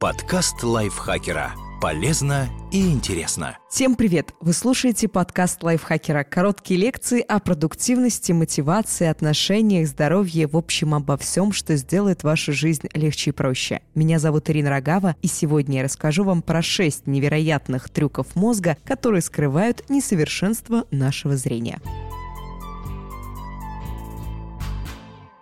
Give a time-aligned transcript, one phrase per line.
[0.00, 1.52] Подкаст лайфхакера.
[1.78, 3.58] Полезно и интересно.
[3.68, 4.32] Всем привет!
[4.40, 6.24] Вы слушаете подкаст лайфхакера.
[6.24, 12.88] Короткие лекции о продуктивности, мотивации, отношениях, здоровье, в общем, обо всем, что сделает вашу жизнь
[12.94, 13.82] легче и проще.
[13.94, 19.20] Меня зовут Ирина Рогава, и сегодня я расскажу вам про шесть невероятных трюков мозга, которые
[19.20, 21.78] скрывают несовершенство нашего зрения.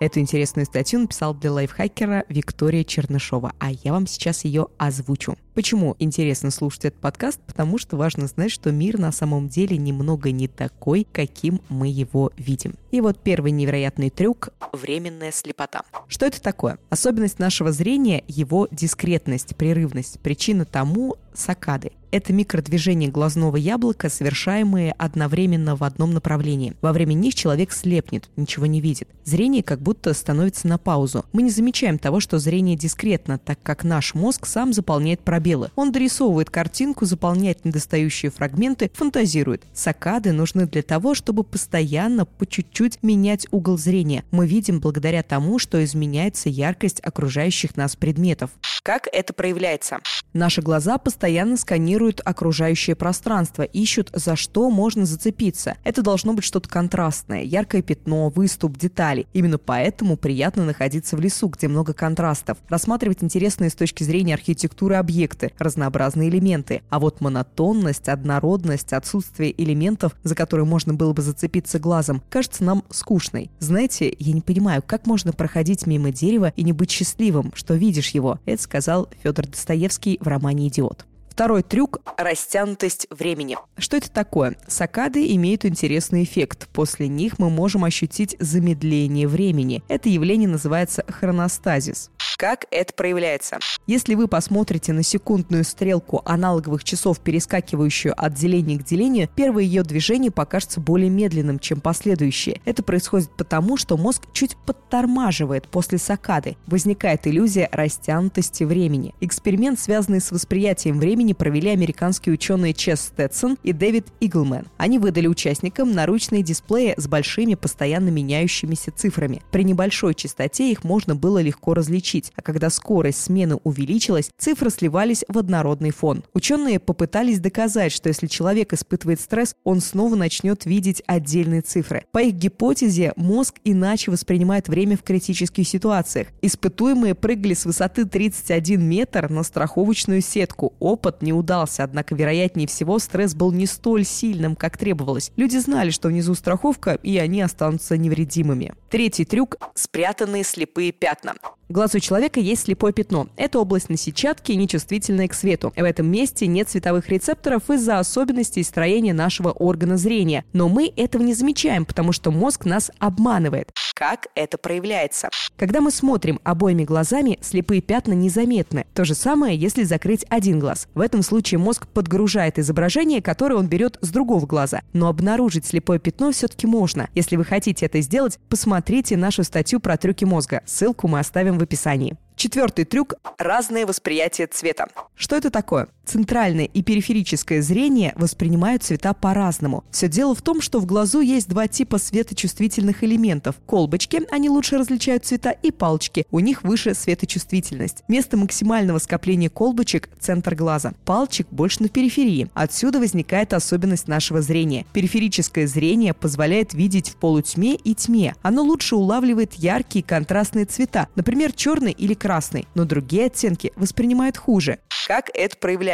[0.00, 5.36] Эту интересную статью написал для лайфхакера Виктория Чернышова, а я вам сейчас ее озвучу.
[5.54, 7.40] Почему интересно слушать этот подкаст?
[7.46, 12.32] Потому что важно знать, что мир на самом деле немного не такой, каким мы его
[12.36, 12.74] видим.
[12.90, 15.82] И вот первый невероятный трюк– временная слепота.
[16.08, 16.78] Что это такое?
[16.90, 20.18] Особенность нашего зрения– его дискретность, прерывность.
[20.20, 21.92] Причина тому– сакады.
[22.14, 26.76] Это микродвижения глазного яблока, совершаемые одновременно в одном направлении.
[26.80, 29.08] Во время них человек слепнет, ничего не видит.
[29.24, 31.24] Зрение как будто становится на паузу.
[31.32, 35.72] Мы не замечаем того, что зрение дискретно, так как наш мозг сам заполняет пробелы.
[35.74, 39.64] Он дорисовывает картинку, заполняет недостающие фрагменты, фантазирует.
[39.72, 44.22] Сакады нужны для того, чтобы постоянно по чуть-чуть менять угол зрения.
[44.30, 48.50] Мы видим благодаря тому, что изменяется яркость окружающих нас предметов.
[48.84, 49.98] Как это проявляется?
[50.32, 55.76] Наши глаза постоянно сканируют окружающее пространство, ищут, за что можно зацепиться.
[55.84, 59.26] Это должно быть что-то контрастное, яркое пятно, выступ, детали.
[59.32, 64.96] Именно поэтому приятно находиться в лесу, где много контрастов, рассматривать интересные с точки зрения архитектуры
[64.96, 66.82] объекты, разнообразные элементы.
[66.90, 72.84] А вот монотонность, однородность, отсутствие элементов, за которые можно было бы зацепиться глазом, кажется нам
[72.90, 73.50] скучной.
[73.58, 78.10] Знаете, я не понимаю, как можно проходить мимо дерева и не быть счастливым, что видишь
[78.10, 78.38] его.
[78.44, 81.06] Это сказал Федор Достоевский в романе «Идиот».
[81.34, 83.58] Второй трюк– растянутость времени.
[83.76, 84.56] Что это такое?
[84.68, 86.68] Сакады имеют интересный эффект.
[86.72, 89.82] После них мы можем ощутить замедление времени.
[89.88, 92.12] Это явление называется хроностазис.
[92.36, 93.58] Как это проявляется?
[93.86, 99.82] Если вы посмотрите на секундную стрелку аналоговых часов, перескакивающую от деления к делению, первое ее
[99.82, 102.60] движение покажется более медленным, чем последующие.
[102.64, 106.56] Это происходит потому, что мозг чуть подтормаживает после сакады.
[106.66, 109.14] Возникает иллюзия растянутости времени.
[109.20, 114.66] Эксперимент, связанный с восприятием времени, провели американские ученые Чес Стэтсон и Дэвид Иглмен.
[114.76, 119.42] Они выдали участникам наручные дисплеи с большими постоянно меняющимися цифрами.
[119.50, 125.24] При небольшой частоте их можно было легко различить а когда скорость смены увеличилась, цифры сливались
[125.28, 126.24] в однородный фон.
[126.32, 132.04] Ученые попытались доказать, что если человек испытывает стресс, он снова начнет видеть отдельные цифры.
[132.12, 136.28] По их гипотезе, мозг иначе воспринимает время в критических ситуациях.
[136.42, 140.74] Испытуемые прыгали с высоты 31 метр на страховочную сетку.
[140.80, 145.32] Опыт не удался, однако, вероятнее всего, стресс был не столь сильным, как требовалось.
[145.36, 148.74] Люди знали, что внизу страховка, и они останутся невредимыми.
[148.90, 151.34] Третий трюк– спрятанные слепые пятна.
[151.68, 153.26] В глазу человека есть слепое пятно.
[153.36, 155.72] Это область на сетчатке, нечувствительная к свету.
[155.74, 160.44] В этом месте нет световых рецепторов из-за особенностей строения нашего органа зрения.
[160.52, 163.70] Но мы этого не замечаем, потому что мозг нас обманывает.
[163.94, 165.28] Как это проявляется?
[165.56, 168.86] Когда мы смотрим обоими глазами, слепые пятна незаметны.
[168.92, 170.88] То же самое, если закрыть один глаз.
[170.94, 174.82] В этом случае мозг подгружает изображение, которое он берет с другого глаза.
[174.92, 177.08] Но обнаружить слепое пятно все-таки можно.
[177.14, 180.62] Если вы хотите это сделать, посмотрите нашу статью про трюки мозга.
[180.66, 182.16] Ссылку мы оставим в описании.
[182.34, 184.88] Четвертый трюк– разное восприятие цвета.
[185.14, 185.86] Что это такое?
[186.04, 189.84] Центральное и периферическое зрение воспринимают цвета по-разному.
[189.90, 193.56] Все дело в том, что в глазу есть два типа светочувствительных элементов.
[193.66, 198.04] Колбочки, они лучше различают цвета, и палочки, у них выше светочувствительность.
[198.08, 200.92] Место максимального скопления колбочек– центр глаза.
[201.04, 202.50] Палочек больше на периферии.
[202.54, 204.84] Отсюда возникает особенность нашего зрения.
[204.92, 208.34] Периферическое зрение позволяет видеть в полутьме и тьме.
[208.42, 214.78] Оно лучше улавливает яркие контрастные цвета, например, черный или красный, но другие оттенки воспринимают хуже.
[215.06, 215.93] Как это проявляется?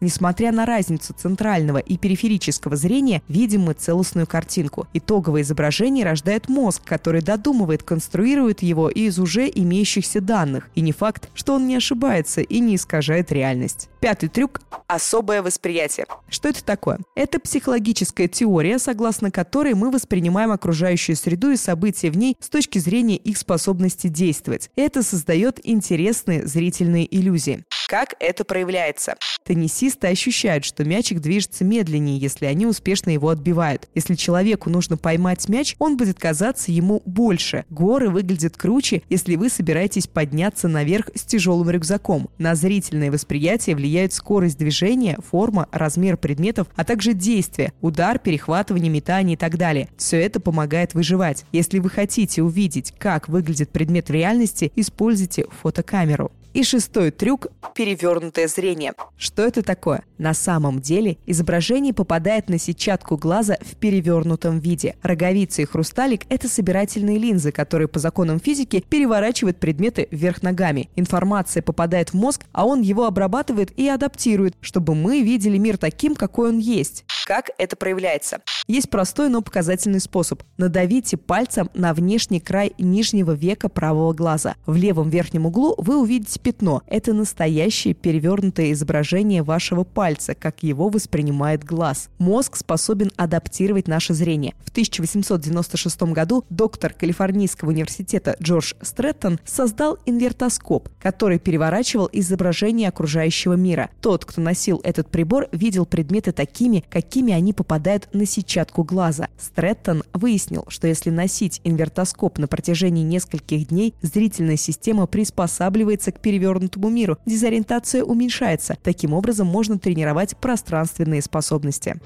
[0.00, 4.86] Несмотря на разницу центрального и периферического зрения, видим мы целостную картинку.
[4.92, 10.68] Итоговое изображение рождает мозг, который додумывает, конструирует его из уже имеющихся данных.
[10.74, 13.88] И не факт, что он не ошибается и не искажает реальность.
[14.00, 16.06] Пятый трюк– особое восприятие.
[16.28, 16.98] Что это такое?
[17.14, 22.78] Это психологическая теория, согласно которой мы воспринимаем окружающую среду и события в ней с точки
[22.78, 24.70] зрения их способности действовать.
[24.76, 27.64] Это создает интересные зрительные иллюзии.
[27.88, 29.14] Как это проявляется?
[29.44, 33.88] Теннисисты ощущают, что мячик движется медленнее, если они успешно его отбивают.
[33.94, 37.64] Если человеку нужно поймать мяч, он будет казаться ему больше.
[37.70, 42.28] Горы выглядят круче, если вы собираетесь подняться наверх с тяжелым рюкзаком.
[42.38, 49.34] На зрительное восприятие влияют скорость движения, форма, размер предметов, а также действия, удар, перехватывание, метание
[49.34, 49.88] и так далее.
[49.96, 51.44] Все это помогает выживать.
[51.52, 56.32] Если вы хотите увидеть, как выглядит предмет в реальности, используйте фотокамеру.
[56.56, 58.94] И шестой трюк– перевернутое зрение.
[59.18, 60.04] Что это такое?
[60.16, 64.96] На самом деле изображение попадает на сетчатку глаза в перевернутом виде.
[65.02, 70.88] Роговица и хрусталик– это собирательные линзы, которые по законам физики переворачивают предметы вверх ногами.
[70.96, 76.14] Информация попадает в мозг, а он его обрабатывает и адаптирует, чтобы мы видели мир таким,
[76.14, 77.04] какой он есть.
[77.26, 78.38] Как это проявляется?
[78.68, 80.44] Есть простой, но показательный способ.
[80.58, 84.54] Надавите пальцем на внешний край нижнего века правого глаза.
[84.64, 86.82] В левом верхнем углу вы увидите пятно.
[86.86, 92.10] Это настоящее перевернутое изображение вашего пальца, как его воспринимает глаз.
[92.18, 94.54] Мозг способен адаптировать наше зрение.
[94.64, 103.90] В 1896 году доктор Калифорнийского университета Джордж Стрэттон создал инвертоскоп, который переворачивал изображение окружающего мира.
[104.00, 109.28] Тот, кто носил этот прибор, видел предметы такими, какие какими они попадают на сетчатку глаза.
[109.38, 116.90] Стрэттон выяснил, что если носить инвертоскоп на протяжении нескольких дней, зрительная система приспосабливается к перевернутому
[116.90, 118.76] миру, дезориентация уменьшается.
[118.82, 121.98] Таким образом можно тренировать пространственные способности.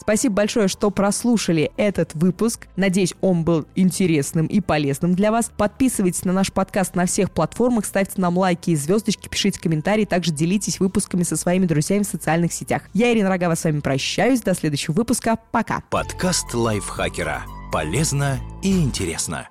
[0.00, 2.68] Спасибо большое, что прослушали этот выпуск.
[2.76, 5.50] Надеюсь, он был интересным и полезным для вас.
[5.54, 10.32] Подписывайтесь на наш подкаст на всех платформах, ставьте нам лайки и звездочки, пишите комментарии, также
[10.32, 12.82] делитесь выпусками со своими друзьями в социальных сетях.
[12.94, 14.40] Я, Ирина Рогава, с вами прощаюсь.
[14.40, 15.38] До следующего выпуска.
[15.52, 15.82] Пока.
[15.90, 17.42] Подкаст лайфхакера.
[17.70, 19.48] Полезно и интересно.